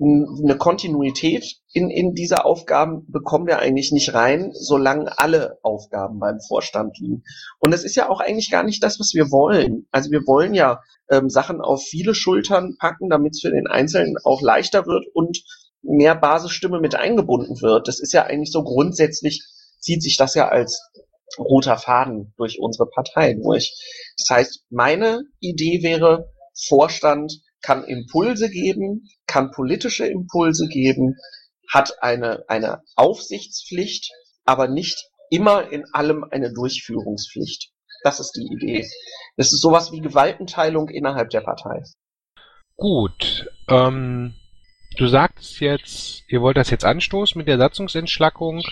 Eine 0.00 0.56
Kontinuität 0.56 1.56
in, 1.72 1.90
in 1.90 2.14
diese 2.14 2.44
Aufgaben 2.44 3.04
bekommen 3.10 3.48
wir 3.48 3.58
eigentlich 3.58 3.90
nicht 3.90 4.14
rein, 4.14 4.52
solange 4.52 5.18
alle 5.18 5.58
Aufgaben 5.62 6.20
beim 6.20 6.38
Vorstand 6.40 6.98
liegen. 6.98 7.24
Und 7.58 7.72
das 7.72 7.82
ist 7.82 7.96
ja 7.96 8.08
auch 8.08 8.20
eigentlich 8.20 8.50
gar 8.50 8.62
nicht 8.62 8.82
das, 8.82 9.00
was 9.00 9.12
wir 9.14 9.32
wollen. 9.32 9.88
Also 9.90 10.12
wir 10.12 10.20
wollen 10.20 10.54
ja 10.54 10.80
ähm, 11.10 11.28
Sachen 11.28 11.60
auf 11.60 11.82
viele 11.82 12.14
Schultern 12.14 12.76
packen, 12.78 13.10
damit 13.10 13.34
es 13.34 13.40
für 13.40 13.50
den 13.50 13.66
Einzelnen 13.66 14.16
auch 14.22 14.40
leichter 14.40 14.86
wird 14.86 15.04
und 15.14 15.42
mehr 15.82 16.14
Basisstimme 16.14 16.80
mit 16.80 16.94
eingebunden 16.94 17.60
wird. 17.60 17.88
Das 17.88 17.98
ist 17.98 18.12
ja 18.12 18.24
eigentlich 18.24 18.52
so 18.52 18.62
grundsätzlich, 18.62 19.42
zieht 19.80 20.02
sich 20.02 20.16
das 20.16 20.34
ja 20.34 20.48
als 20.48 20.80
roter 21.38 21.76
Faden 21.76 22.32
durch 22.36 22.60
unsere 22.60 22.88
Partei 22.88 23.34
durch. 23.34 23.74
Das 24.16 24.36
heißt, 24.36 24.64
meine 24.70 25.22
Idee 25.40 25.82
wäre, 25.82 26.32
Vorstand 26.66 27.40
kann 27.62 27.84
Impulse 27.84 28.50
geben, 28.50 29.08
kann 29.26 29.50
politische 29.50 30.06
Impulse 30.06 30.68
geben, 30.68 31.16
hat 31.70 32.02
eine, 32.02 32.44
eine 32.48 32.82
Aufsichtspflicht, 32.96 34.10
aber 34.44 34.68
nicht 34.68 34.96
immer 35.30 35.70
in 35.70 35.84
allem 35.92 36.24
eine 36.30 36.52
Durchführungspflicht. 36.52 37.70
Das 38.02 38.20
ist 38.20 38.32
die 38.32 38.48
Idee. 38.52 38.88
Das 39.36 39.52
ist 39.52 39.60
sowas 39.60 39.92
wie 39.92 40.00
Gewaltenteilung 40.00 40.88
innerhalb 40.88 41.30
der 41.30 41.40
Partei. 41.40 41.82
Gut. 42.76 43.50
Ähm, 43.68 44.34
du 44.96 45.06
sagst 45.08 45.60
jetzt, 45.60 46.22
ihr 46.28 46.40
wollt 46.40 46.56
das 46.56 46.70
jetzt 46.70 46.84
anstoßen 46.84 47.38
mit 47.38 47.48
der 47.48 47.58
Satzungsentschlackung. 47.58 48.62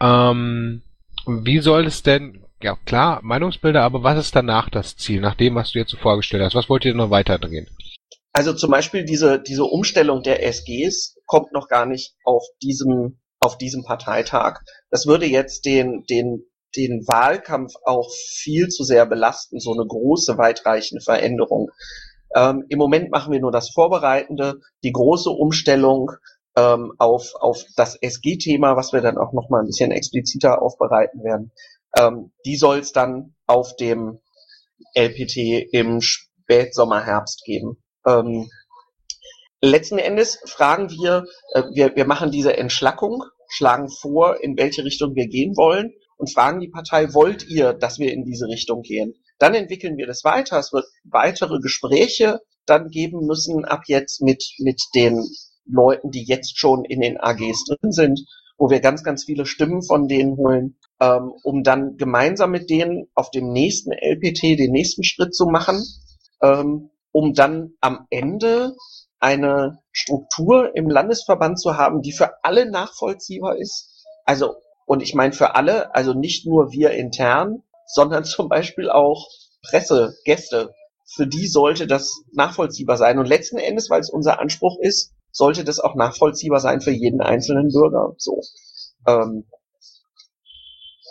Ähm, 0.00 0.82
wie 1.26 1.60
soll 1.60 1.86
es 1.86 2.02
denn, 2.02 2.44
ja 2.60 2.76
klar, 2.84 3.20
Meinungsbilder, 3.22 3.82
aber 3.82 4.02
was 4.02 4.18
ist 4.18 4.36
danach 4.36 4.68
das 4.68 4.96
Ziel, 4.96 5.20
nach 5.20 5.36
dem, 5.36 5.54
was 5.54 5.72
du 5.72 5.78
jetzt 5.78 5.92
so 5.92 5.96
vorgestellt 5.96 6.42
hast? 6.42 6.54
Was 6.54 6.68
wollt 6.68 6.84
ihr 6.84 6.94
noch 6.94 7.10
weiterdrehen? 7.10 7.68
Also 8.36 8.52
zum 8.52 8.72
Beispiel 8.72 9.04
diese, 9.04 9.40
diese 9.40 9.64
Umstellung 9.64 10.22
der 10.24 10.44
SGs 10.44 11.16
kommt 11.24 11.52
noch 11.52 11.68
gar 11.68 11.86
nicht 11.86 12.16
auf 12.24 12.44
diesem, 12.62 13.20
auf 13.38 13.56
diesem 13.56 13.84
Parteitag. 13.84 14.60
Das 14.90 15.06
würde 15.06 15.24
jetzt 15.24 15.64
den, 15.64 16.02
den, 16.10 16.42
den 16.76 17.06
Wahlkampf 17.06 17.74
auch 17.84 18.10
viel 18.10 18.68
zu 18.68 18.82
sehr 18.82 19.06
belasten, 19.06 19.60
so 19.60 19.72
eine 19.72 19.86
große, 19.86 20.36
weitreichende 20.36 21.00
Veränderung. 21.00 21.70
Ähm, 22.34 22.64
Im 22.68 22.78
Moment 22.80 23.12
machen 23.12 23.32
wir 23.32 23.38
nur 23.38 23.52
das 23.52 23.70
Vorbereitende, 23.70 24.58
die 24.82 24.90
große 24.90 25.30
Umstellung 25.30 26.10
ähm, 26.56 26.92
auf, 26.98 27.36
auf 27.36 27.62
das 27.76 27.94
SG-Thema, 27.94 28.76
was 28.76 28.92
wir 28.92 29.00
dann 29.00 29.16
auch 29.16 29.32
noch 29.32 29.48
mal 29.48 29.60
ein 29.60 29.66
bisschen 29.66 29.92
expliziter 29.92 30.60
aufbereiten 30.60 31.22
werden. 31.22 31.52
Ähm, 31.96 32.32
die 32.44 32.56
soll 32.56 32.80
es 32.80 32.90
dann 32.90 33.36
auf 33.46 33.76
dem 33.76 34.18
LPT 34.96 35.36
im 35.72 36.00
Spätsommer, 36.00 37.04
Herbst 37.04 37.44
geben. 37.44 37.78
Ähm, 38.06 38.50
letzten 39.60 39.98
Endes 39.98 40.38
fragen 40.46 40.90
wir, 40.90 41.24
äh, 41.52 41.62
wir, 41.72 41.96
wir 41.96 42.06
machen 42.06 42.30
diese 42.30 42.56
Entschlackung, 42.56 43.24
schlagen 43.48 43.88
vor, 43.88 44.42
in 44.42 44.56
welche 44.56 44.84
Richtung 44.84 45.14
wir 45.14 45.26
gehen 45.26 45.56
wollen 45.56 45.92
und 46.16 46.32
fragen 46.32 46.60
die 46.60 46.68
Partei, 46.68 47.12
wollt 47.14 47.48
ihr, 47.48 47.72
dass 47.72 47.98
wir 47.98 48.12
in 48.12 48.24
diese 48.24 48.46
Richtung 48.46 48.82
gehen? 48.82 49.14
Dann 49.38 49.54
entwickeln 49.54 49.96
wir 49.96 50.06
das 50.06 50.24
weiter. 50.24 50.58
Es 50.58 50.72
wird 50.72 50.86
weitere 51.04 51.58
Gespräche 51.60 52.40
dann 52.66 52.88
geben 52.88 53.26
müssen 53.26 53.64
ab 53.64 53.82
jetzt 53.86 54.22
mit, 54.22 54.44
mit 54.58 54.80
den 54.94 55.22
Leuten, 55.66 56.10
die 56.10 56.24
jetzt 56.24 56.58
schon 56.58 56.84
in 56.84 57.00
den 57.00 57.18
AGs 57.18 57.64
drin 57.64 57.92
sind, 57.92 58.20
wo 58.56 58.70
wir 58.70 58.80
ganz, 58.80 59.02
ganz 59.02 59.24
viele 59.24 59.46
Stimmen 59.46 59.82
von 59.82 60.08
denen 60.08 60.36
holen, 60.36 60.76
ähm, 61.00 61.32
um 61.42 61.62
dann 61.62 61.96
gemeinsam 61.96 62.52
mit 62.52 62.70
denen 62.70 63.06
auf 63.14 63.30
dem 63.30 63.52
nächsten 63.52 63.92
LPT 63.92 64.58
den 64.58 64.70
nächsten 64.70 65.02
Schritt 65.02 65.34
zu 65.34 65.46
machen, 65.46 65.82
ähm, 66.40 66.90
um 67.14 67.32
dann 67.32 67.74
am 67.80 68.06
Ende 68.10 68.74
eine 69.20 69.78
Struktur 69.92 70.74
im 70.74 70.90
Landesverband 70.90 71.60
zu 71.60 71.76
haben, 71.76 72.02
die 72.02 72.12
für 72.12 72.44
alle 72.44 72.68
nachvollziehbar 72.68 73.56
ist. 73.56 74.04
Also, 74.24 74.56
und 74.84 75.00
ich 75.00 75.14
meine 75.14 75.32
für 75.32 75.54
alle, 75.54 75.94
also 75.94 76.12
nicht 76.12 76.44
nur 76.44 76.72
wir 76.72 76.90
intern, 76.90 77.62
sondern 77.86 78.24
zum 78.24 78.48
Beispiel 78.48 78.90
auch 78.90 79.28
Presse, 79.62 80.16
Gäste. 80.24 80.74
Für 81.06 81.28
die 81.28 81.46
sollte 81.46 81.86
das 81.86 82.10
nachvollziehbar 82.32 82.96
sein. 82.96 83.18
Und 83.20 83.28
letzten 83.28 83.58
Endes, 83.58 83.90
weil 83.90 84.00
es 84.00 84.10
unser 84.10 84.40
Anspruch 84.40 84.78
ist, 84.80 85.12
sollte 85.30 85.62
das 85.62 85.78
auch 85.78 85.94
nachvollziehbar 85.94 86.58
sein 86.58 86.80
für 86.80 86.90
jeden 86.90 87.20
einzelnen 87.20 87.68
Bürger. 87.68 88.14
So. 88.18 88.40
Ähm, 89.06 89.46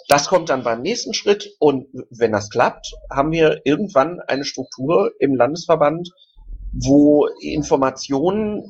das 0.08 0.28
kommt 0.28 0.50
dann 0.50 0.64
beim 0.64 0.82
nächsten 0.82 1.14
Schritt 1.14 1.56
und 1.60 1.88
wenn 2.10 2.32
das 2.32 2.50
klappt, 2.50 2.94
haben 3.10 3.32
wir 3.32 3.62
irgendwann 3.66 4.20
eine 4.20 4.46
Struktur 4.46 5.12
im 5.20 5.36
Landesverband, 5.36 6.10
wo 6.74 7.28
Informationen 7.40 8.66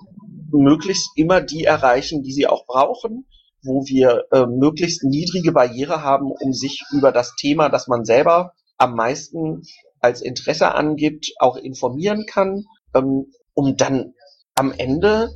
möglichst 0.52 1.12
immer 1.16 1.42
die 1.42 1.64
erreichen, 1.64 2.22
die 2.22 2.34
sie 2.34 2.48
auch 2.48 2.66
brauchen, 2.66 3.26
wo 3.64 3.86
wir 3.86 4.26
äh, 4.32 4.46
möglichst 4.46 5.04
niedrige 5.04 5.52
Barriere 5.52 6.04
haben, 6.04 6.32
um 6.32 6.54
sich 6.54 6.84
über 6.92 7.12
das 7.12 7.36
Thema, 7.36 7.70
das 7.70 7.88
man 7.88 8.06
selber 8.06 8.54
am 8.78 8.96
meisten 8.96 9.64
als 10.00 10.22
Interesse 10.22 10.76
angibt, 10.76 11.32
auch 11.40 11.56
informieren 11.56 12.26
kann, 12.26 12.66
ähm, 12.94 13.32
um 13.54 13.78
dann 13.78 14.14
am 14.56 14.72
Ende 14.72 15.36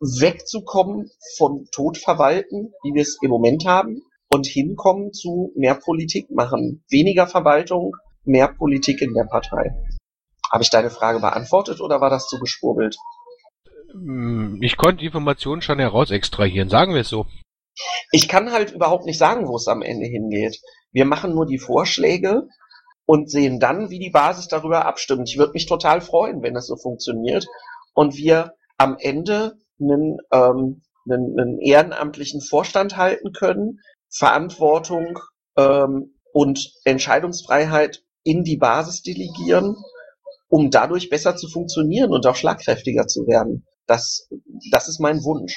wegzukommen 0.00 1.10
von 1.38 1.66
Todverwalten, 1.72 2.74
wie 2.82 2.94
wir 2.94 3.02
es 3.02 3.18
im 3.22 3.30
Moment 3.30 3.64
haben, 3.64 4.02
und 4.36 4.46
hinkommen 4.46 5.12
zu 5.14 5.52
mehr 5.56 5.74
Politik 5.74 6.30
machen. 6.30 6.84
Weniger 6.90 7.26
Verwaltung, 7.26 7.96
mehr 8.24 8.48
Politik 8.48 9.00
in 9.00 9.14
der 9.14 9.24
Partei. 9.24 9.74
Habe 10.52 10.62
ich 10.62 10.70
deine 10.70 10.90
Frage 10.90 11.20
beantwortet 11.20 11.80
oder 11.80 12.02
war 12.02 12.10
das 12.10 12.28
zu 12.28 12.38
geschwurbelt? 12.38 12.96
Hm, 13.92 14.58
ich 14.60 14.76
konnte 14.76 14.98
die 14.98 15.06
Informationen 15.06 15.62
schon 15.62 15.78
heraus 15.78 16.10
extrahieren, 16.10 16.68
sagen 16.68 16.92
wir 16.92 17.00
es 17.00 17.08
so. 17.08 17.26
Ich 18.12 18.28
kann 18.28 18.52
halt 18.52 18.72
überhaupt 18.72 19.06
nicht 19.06 19.18
sagen, 19.18 19.48
wo 19.48 19.56
es 19.56 19.68
am 19.68 19.82
Ende 19.82 20.06
hingeht. 20.06 20.60
Wir 20.92 21.06
machen 21.06 21.34
nur 21.34 21.46
die 21.46 21.58
Vorschläge 21.58 22.46
und 23.06 23.30
sehen 23.30 23.58
dann, 23.58 23.88
wie 23.88 23.98
die 23.98 24.10
Basis 24.10 24.48
darüber 24.48 24.84
abstimmt. 24.84 25.28
Ich 25.30 25.38
würde 25.38 25.52
mich 25.52 25.66
total 25.66 26.02
freuen, 26.02 26.42
wenn 26.42 26.54
das 26.54 26.66
so 26.66 26.76
funktioniert 26.76 27.46
und 27.94 28.16
wir 28.16 28.52
am 28.76 28.96
Ende 28.98 29.54
einen, 29.80 30.18
ähm, 30.30 30.82
einen, 31.08 31.38
einen 31.38 31.58
ehrenamtlichen 31.58 32.42
Vorstand 32.42 32.98
halten 32.98 33.32
können, 33.32 33.80
Verantwortung 34.10 35.18
ähm, 35.56 36.14
und 36.32 36.72
Entscheidungsfreiheit 36.84 38.02
in 38.22 38.42
die 38.42 38.56
Basis 38.56 39.02
delegieren, 39.02 39.76
um 40.48 40.70
dadurch 40.70 41.08
besser 41.08 41.36
zu 41.36 41.48
funktionieren 41.48 42.12
und 42.12 42.26
auch 42.26 42.36
schlagkräftiger 42.36 43.06
zu 43.06 43.26
werden. 43.26 43.66
Das, 43.86 44.28
das 44.70 44.88
ist 44.88 45.00
mein 45.00 45.22
Wunsch. 45.22 45.56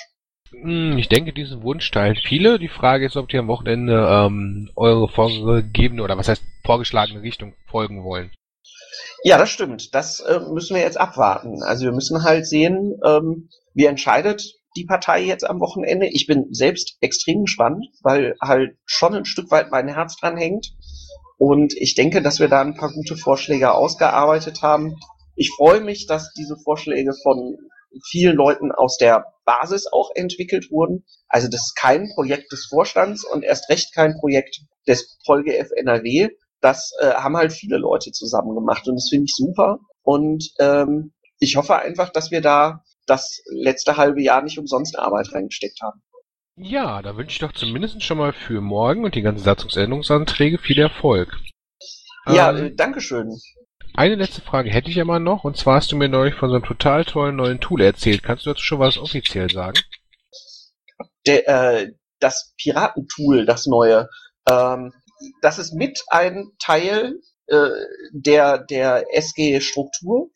Hm, 0.51 0.98
ich 0.98 1.10
denke, 1.10 1.34
diesen 1.34 1.63
Wunsch 1.63 1.89
teilen 1.91 2.15
viele. 2.15 2.60
Die 2.60 2.70
Frage 2.70 3.06
ist, 3.06 3.18
ob 3.18 3.29
die 3.29 3.38
am 3.38 3.48
Wochenende 3.48 4.08
ähm, 4.10 4.70
eure 4.75 5.08
vorgegebene 5.08 6.03
oder 6.03 6.18
was 6.18 6.27
heißt 6.27 6.44
vorgeschlagene 6.63 7.22
Richtung 7.22 7.53
folgen 7.68 8.03
wollen. 8.03 8.32
Ja, 9.24 9.38
das 9.38 9.50
stimmt. 9.50 9.94
Das 9.94 10.20
äh, 10.22 10.39
müssen 10.51 10.75
wir 10.75 10.82
jetzt 10.82 11.00
abwarten. 11.00 11.62
Also 11.62 11.86
wir 11.86 11.91
müssen 11.91 12.24
halt 12.24 12.48
sehen, 12.48 13.00
ähm, 13.06 13.50
wie 13.74 13.86
entscheidet 13.86 14.59
die 14.79 14.86
Partei 14.86 15.21
jetzt 15.24 15.48
am 15.48 15.59
Wochenende. 15.59 16.07
Ich 16.07 16.25
bin 16.25 16.48
selbst 16.51 16.98
extrem 17.01 17.43
gespannt, 17.43 17.86
weil 18.01 18.36
halt 18.41 18.77
schon 18.86 19.13
ein 19.13 19.25
Stück 19.25 19.51
weit 19.51 19.71
mein 19.71 19.88
Herz 19.88 20.15
dran 20.17 20.38
hängt. 20.38 20.71
Und 21.38 21.74
ich 21.77 21.95
denke, 21.95 22.21
dass 22.21 22.39
wir 22.39 22.48
da 22.48 22.62
ein 22.62 22.75
paar 22.75 22.91
gute 22.91 23.15
Vorschläge 23.15 23.74
ausgearbeitet 23.74 24.62
haben. 24.62 24.95
Ich 25.36 25.51
freue 25.55 25.81
mich, 25.81 26.07
dass 26.07 26.33
diese 26.33 26.57
Vorschläge 26.63 27.13
von 27.24 27.57
vielen 28.09 28.36
Leuten 28.36 28.71
aus 28.71 28.98
der 28.98 29.25
Basis 29.45 29.88
auch 29.88 30.12
entwickelt 30.15 30.71
wurden. 30.71 31.05
Also 31.27 31.48
das 31.48 31.62
ist 31.62 31.75
kein 31.75 32.09
Projekt 32.13 32.51
des 32.51 32.65
Vorstands 32.65 33.25
und 33.25 33.43
erst 33.43 33.69
recht 33.69 33.93
kein 33.93 34.15
Projekt 34.19 34.62
des 34.88 35.17
PolGF 35.25 35.69
NRW, 35.75 36.29
das 36.62 36.91
äh, 37.00 37.13
haben 37.13 37.38
halt 37.38 37.53
viele 37.53 37.77
Leute 37.77 38.12
zusammen 38.12 38.53
gemacht 38.53 38.88
und 38.88 38.95
das 38.95 39.07
finde 39.09 39.25
ich 39.25 39.36
super. 39.36 39.79
Und 40.03 40.51
ähm, 40.59 41.13
ich 41.39 41.55
hoffe 41.55 41.77
einfach, 41.77 42.09
dass 42.09 42.31
wir 42.31 42.41
da 42.41 42.83
das 43.10 43.42
letzte 43.46 43.98
halbe 43.98 44.22
Jahr 44.22 44.42
nicht 44.42 44.58
umsonst 44.58 44.98
Arbeit 44.98 45.34
reingesteckt 45.34 45.82
haben. 45.82 46.01
Ja, 46.56 47.01
da 47.01 47.16
wünsche 47.16 47.32
ich 47.32 47.39
doch 47.39 47.54
zumindest 47.54 48.04
schon 48.04 48.18
mal 48.18 48.34
für 48.34 48.60
morgen 48.62 49.06
und 49.06 49.16
die 49.16 49.22
ganzen 49.22 49.44
Satzungsänderungsanträge 49.44 50.58
viel 50.58 50.80
Erfolg. 50.80 51.38
Ja, 52.28 52.51
ähm, 52.51 52.66
äh, 52.66 52.75
Dankeschön. 52.75 53.39
Eine 53.96 54.16
letzte 54.16 54.42
Frage 54.42 54.70
hätte 54.70 54.89
ich 54.89 54.98
immer 54.98 55.20
noch, 55.20 55.46
und 55.46 55.58
zwar 55.58 55.75
hast 55.75 55.92
du 55.92 55.96
mir 55.96 56.10
neulich 56.10 56.36
von 56.36 56.50
so 56.50 56.56
einem 56.56 56.66
total 56.66 57.06
tollen 57.06 57.38
neuen 57.38 57.60
Tool 57.60 57.82
erzählt. 57.82 58.24
Kannst 58.24 58.46
du 58.46 58.51
dazu 58.51 58.63
schon 58.63 58.80
was 58.80 58.98
offiziell 58.98 59.50
sagen? 59.50 59.80
Der, 61.25 61.48
äh, 61.48 61.92
das 62.20 62.54
Piratentool, 62.62 63.46
das 63.46 63.66
neue, 63.66 64.10
ähm, 64.50 64.94
das 65.42 65.60
ist 65.60 65.74
mit 65.74 66.01
ein 66.10 66.51
Teil 66.60 67.20
äh, 67.48 67.70
der, 68.12 68.60
der 68.60 69.06
SG-Struktur. 69.12 70.30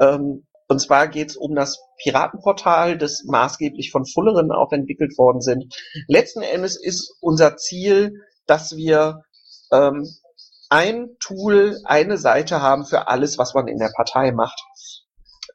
Ähm, 0.00 0.46
und 0.74 0.80
zwar 0.80 1.06
geht 1.06 1.30
es 1.30 1.36
um 1.36 1.54
das 1.54 1.78
Piratenportal, 2.02 2.98
das 2.98 3.22
maßgeblich 3.26 3.92
von 3.92 4.06
Fulleren 4.06 4.50
auch 4.50 4.72
entwickelt 4.72 5.16
worden 5.16 5.40
sind. 5.40 5.72
Letzten 6.08 6.42
Endes 6.42 6.74
ist 6.74 7.14
unser 7.20 7.56
Ziel, 7.56 8.24
dass 8.48 8.76
wir 8.76 9.22
ähm, 9.70 10.04
ein 10.70 11.10
Tool, 11.20 11.78
eine 11.84 12.18
Seite 12.18 12.60
haben 12.60 12.86
für 12.86 13.06
alles, 13.06 13.38
was 13.38 13.54
man 13.54 13.68
in 13.68 13.78
der 13.78 13.92
Partei 13.94 14.32
macht. 14.32 14.60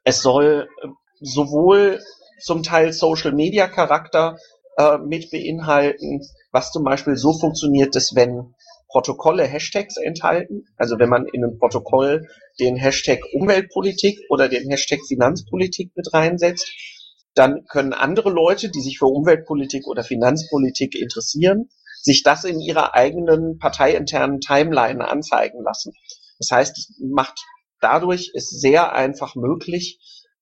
Es 0.04 0.22
soll 0.22 0.70
äh, 0.82 0.88
sowohl 1.20 2.00
zum 2.40 2.62
Teil 2.62 2.94
Social 2.94 3.32
Media 3.32 3.66
Charakter 3.66 4.38
äh, 4.78 4.96
mit 4.96 5.30
beinhalten, 5.30 6.26
was 6.50 6.72
zum 6.72 6.82
Beispiel 6.82 7.16
so 7.16 7.34
funktioniert, 7.34 7.94
dass 7.94 8.14
wenn 8.14 8.54
Protokolle 8.90 9.44
Hashtags 9.44 9.96
enthalten, 9.96 10.66
also 10.76 10.98
wenn 10.98 11.08
man 11.08 11.26
in 11.26 11.44
einem 11.44 11.58
Protokoll 11.58 12.28
den 12.58 12.76
Hashtag 12.76 13.20
Umweltpolitik 13.32 14.18
oder 14.30 14.48
den 14.48 14.68
Hashtag 14.68 15.00
Finanzpolitik 15.06 15.92
mit 15.94 16.12
reinsetzt, 16.12 16.70
dann 17.34 17.64
können 17.68 17.92
andere 17.92 18.30
Leute, 18.30 18.70
die 18.70 18.80
sich 18.80 18.98
für 18.98 19.06
Umweltpolitik 19.06 19.86
oder 19.86 20.02
Finanzpolitik 20.02 20.94
interessieren, 20.94 21.68
sich 22.02 22.22
das 22.22 22.44
in 22.44 22.60
ihrer 22.60 22.94
eigenen 22.94 23.58
parteiinternen 23.58 24.40
Timeline 24.40 25.06
anzeigen 25.06 25.62
lassen. 25.62 25.92
Das 26.38 26.50
heißt, 26.50 26.78
es 26.78 26.94
macht 26.98 27.38
dadurch 27.80 28.30
ist 28.34 28.60
sehr 28.60 28.92
einfach 28.92 29.34
möglich, 29.34 29.98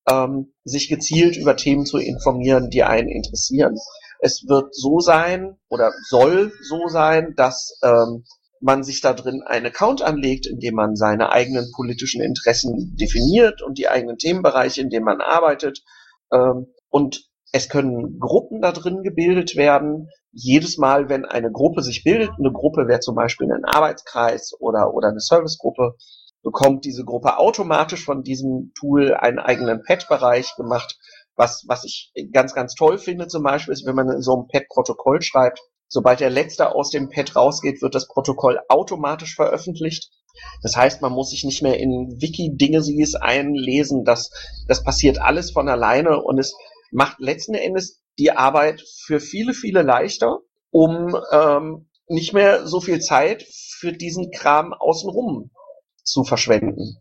ähm, 0.09 0.53
sich 0.63 0.89
gezielt 0.89 1.37
über 1.37 1.55
Themen 1.55 1.85
zu 1.85 1.97
informieren, 1.97 2.69
die 2.69 2.83
einen 2.83 3.09
interessieren. 3.09 3.75
Es 4.19 4.45
wird 4.47 4.75
so 4.75 4.99
sein 4.99 5.57
oder 5.69 5.91
soll 6.09 6.51
so 6.61 6.87
sein, 6.87 7.33
dass 7.35 7.79
ähm, 7.83 8.25
man 8.61 8.83
sich 8.83 9.01
da 9.01 9.13
drin 9.13 9.41
einen 9.45 9.67
Account 9.67 10.01
anlegt, 10.01 10.45
in 10.45 10.59
dem 10.59 10.75
man 10.75 10.95
seine 10.95 11.31
eigenen 11.31 11.71
politischen 11.75 12.21
Interessen 12.21 12.95
definiert 12.99 13.61
und 13.61 13.77
die 13.77 13.87
eigenen 13.87 14.17
Themenbereiche, 14.17 14.81
in 14.81 14.89
denen 14.89 15.05
man 15.05 15.21
arbeitet. 15.21 15.83
Ähm, 16.31 16.67
und 16.89 17.29
es 17.51 17.69
können 17.69 18.19
Gruppen 18.19 18.61
da 18.61 18.71
drin 18.71 19.01
gebildet 19.01 19.55
werden. 19.55 20.09
Jedes 20.31 20.77
Mal, 20.77 21.09
wenn 21.09 21.25
eine 21.25 21.51
Gruppe 21.51 21.81
sich 21.81 22.03
bildet, 22.03 22.31
eine 22.37 22.51
Gruppe 22.51 22.87
wäre 22.87 22.99
zum 22.99 23.15
Beispiel 23.15 23.51
ein 23.51 23.65
Arbeitskreis 23.65 24.53
oder, 24.59 24.93
oder 24.93 25.09
eine 25.09 25.19
Servicegruppe, 25.19 25.95
bekommt 26.43 26.85
diese 26.85 27.03
Gruppe 27.03 27.37
automatisch 27.37 28.05
von 28.05 28.23
diesem 28.23 28.71
Tool 28.77 29.13
einen 29.13 29.39
eigenen 29.39 29.83
Pad-Bereich 29.83 30.55
gemacht. 30.55 30.97
Was, 31.35 31.63
was 31.67 31.85
ich 31.85 32.11
ganz, 32.33 32.53
ganz 32.53 32.75
toll 32.75 32.97
finde 32.97 33.27
zum 33.27 33.43
Beispiel 33.43 33.73
ist, 33.73 33.85
wenn 33.85 33.95
man 33.95 34.09
in 34.09 34.21
so 34.21 34.35
einem 34.35 34.47
Pad-Protokoll 34.47 35.21
schreibt, 35.21 35.61
sobald 35.89 36.21
der 36.21 36.29
letzte 36.29 36.73
aus 36.73 36.91
dem 36.91 37.09
Pad 37.09 37.35
rausgeht, 37.35 37.81
wird 37.81 37.95
das 37.95 38.07
Protokoll 38.07 38.59
automatisch 38.69 39.35
veröffentlicht. 39.35 40.11
Das 40.61 40.77
heißt, 40.77 41.01
man 41.01 41.11
muss 41.11 41.31
sich 41.31 41.43
nicht 41.43 41.61
mehr 41.61 41.77
in 41.77 42.21
Wiki-Dinge 42.21 42.81
einlesen. 43.19 44.05
Das, 44.05 44.31
das 44.67 44.83
passiert 44.83 45.19
alles 45.19 45.51
von 45.51 45.67
alleine 45.67 46.21
und 46.21 46.39
es 46.39 46.55
macht 46.91 47.19
letzten 47.19 47.55
Endes 47.55 48.01
die 48.17 48.31
Arbeit 48.31 48.81
für 49.05 49.19
viele, 49.19 49.53
viele 49.53 49.81
leichter, 49.81 50.39
um 50.71 51.17
ähm, 51.31 51.89
nicht 52.07 52.33
mehr 52.33 52.67
so 52.67 52.79
viel 52.79 52.99
Zeit 52.99 53.45
für 53.79 53.93
diesen 53.93 54.31
Kram 54.31 54.73
außenrum 54.73 55.51
zu 56.03 56.23
verschwenden. 56.23 56.97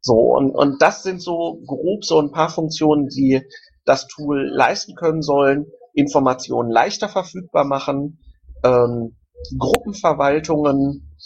So, 0.00 0.14
und, 0.14 0.50
und 0.50 0.80
das 0.80 1.02
sind 1.02 1.20
so 1.20 1.60
grob 1.66 2.04
so 2.04 2.20
ein 2.20 2.32
paar 2.32 2.48
Funktionen, 2.48 3.08
die 3.08 3.42
das 3.84 4.06
Tool 4.06 4.48
leisten 4.52 4.94
können 4.94 5.22
sollen. 5.22 5.66
Informationen 6.00 6.70
leichter 6.70 7.08
verfügbar 7.08 7.64
machen, 7.64 8.18
ähm, 8.64 9.16
Gruppenverwaltungen, 9.58 11.16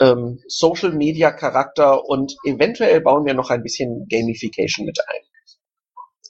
ähm, 0.00 0.40
Social 0.46 0.92
Media 0.92 1.30
Charakter 1.30 2.04
und 2.04 2.36
eventuell 2.44 3.00
bauen 3.00 3.24
wir 3.24 3.34
noch 3.34 3.50
ein 3.50 3.62
bisschen 3.62 4.06
Gamification 4.08 4.86
mit 4.86 4.98
ein. 5.06 5.22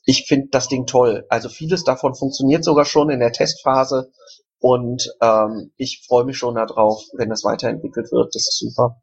Ich 0.05 0.27
finde 0.27 0.49
das 0.51 0.69
Ding 0.69 0.87
toll. 0.87 1.27
Also 1.29 1.49
vieles 1.49 1.85
davon 1.85 2.14
funktioniert 2.14 2.64
sogar 2.64 2.87
schon 2.87 3.11
in 3.11 3.21
der 3.21 3.33
Testphase 3.33 4.11
und 4.59 5.12
ähm, 5.21 5.73
ich 5.77 6.03
freue 6.07 6.25
mich 6.25 6.38
schon 6.38 6.55
darauf, 6.55 7.05
wenn 7.14 7.29
das 7.29 7.45
weiterentwickelt 7.45 8.11
wird. 8.11 8.35
Das 8.35 8.49
ist 8.49 8.59
super. 8.59 9.01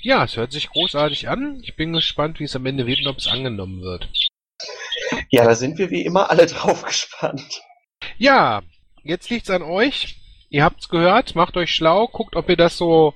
Ja, 0.00 0.24
es 0.24 0.36
hört 0.36 0.52
sich 0.52 0.70
großartig 0.70 1.28
an. 1.28 1.60
Ich 1.62 1.74
bin 1.74 1.92
gespannt, 1.92 2.38
wie 2.38 2.44
es 2.44 2.54
am 2.54 2.66
Ende 2.66 2.86
wird 2.86 3.00
und 3.00 3.08
ob 3.08 3.18
es 3.18 3.26
angenommen 3.26 3.82
wird. 3.82 4.08
Ja, 5.30 5.44
da 5.44 5.54
sind 5.54 5.78
wir 5.78 5.90
wie 5.90 6.04
immer 6.04 6.30
alle 6.30 6.46
drauf 6.46 6.84
gespannt. 6.84 7.62
Ja, 8.16 8.62
jetzt 9.02 9.30
liegt's 9.30 9.50
an 9.50 9.62
euch. 9.62 10.16
Ihr 10.50 10.64
habt's 10.64 10.88
gehört, 10.88 11.34
macht 11.34 11.56
euch 11.56 11.74
schlau, 11.74 12.08
guckt, 12.08 12.34
ob 12.34 12.48
ihr 12.48 12.56
das 12.56 12.76
so 12.78 13.14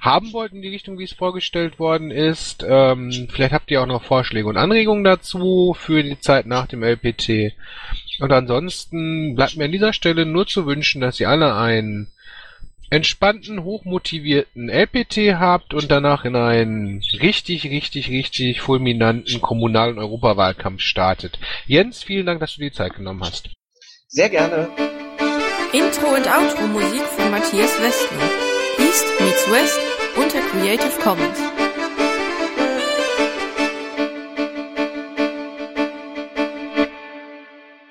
haben 0.00 0.32
wollt 0.32 0.52
in 0.52 0.62
die 0.62 0.68
Richtung, 0.68 0.98
wie 0.98 1.04
es 1.04 1.12
vorgestellt 1.12 1.78
worden 1.78 2.10
ist. 2.10 2.64
Ähm, 2.68 3.28
vielleicht 3.30 3.52
habt 3.52 3.70
ihr 3.70 3.80
auch 3.80 3.86
noch 3.86 4.04
Vorschläge 4.04 4.46
und 4.46 4.56
Anregungen 4.56 5.04
dazu 5.04 5.74
für 5.78 6.02
die 6.02 6.20
Zeit 6.20 6.46
nach 6.46 6.66
dem 6.66 6.82
LPT. 6.82 7.54
Und 8.20 8.32
ansonsten 8.32 9.34
bleibt 9.34 9.56
mir 9.56 9.64
an 9.64 9.72
dieser 9.72 9.92
Stelle 9.92 10.26
nur 10.26 10.46
zu 10.46 10.66
wünschen, 10.66 11.00
dass 11.00 11.18
ihr 11.18 11.28
alle 11.28 11.54
einen 11.54 12.12
entspannten, 12.90 13.64
hochmotivierten 13.64 14.68
LPT 14.68 15.38
habt 15.38 15.74
und 15.74 15.90
danach 15.90 16.24
in 16.24 16.36
einen 16.36 17.02
richtig, 17.20 17.64
richtig, 17.64 18.10
richtig 18.10 18.60
fulminanten 18.60 19.40
Kommunal- 19.40 19.90
und 19.90 19.98
Europawahlkampf 19.98 20.80
startet. 20.80 21.38
Jens, 21.66 22.02
vielen 22.02 22.26
Dank, 22.26 22.40
dass 22.40 22.54
du 22.54 22.60
die 22.60 22.72
Zeit 22.72 22.94
genommen 22.94 23.22
hast. 23.22 23.50
Sehr 24.08 24.28
gerne. 24.28 24.68
Intro 25.72 26.14
und 26.14 26.26
Outro 26.26 26.66
Musik 26.68 27.02
von 27.02 27.30
Matthias 27.30 27.80
Westner. 27.82 28.30
East 28.78 29.06
meets 29.20 29.50
West 29.50 29.78
unter 30.16 30.40
Creative 30.50 31.00
Commons. 31.02 31.65